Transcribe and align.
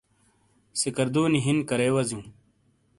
سکردونی 0.79 1.39
ہِن 1.45 1.57
کرے 1.69 1.89
وزیوں؟ 1.95 2.23